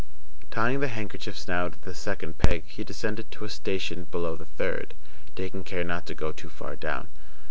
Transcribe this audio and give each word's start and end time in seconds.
Tying 0.49 0.79
the 0.79 0.87
handkerchiefs 0.87 1.47
now 1.47 1.69
to 1.69 1.79
the 1.79 1.93
second 1.93 2.39
peg, 2.39 2.63
he 2.65 2.83
descended 2.83 3.29
to 3.29 3.45
a 3.45 3.49
station 3.51 4.05
below 4.09 4.35
the 4.35 4.47
third, 4.47 4.95
taking 5.35 5.63
care 5.63 5.83
not 5.83 6.07
to 6.07 6.15
go 6.15 6.31
too 6.31 6.49
far 6.49 6.75
down. 6.75 7.07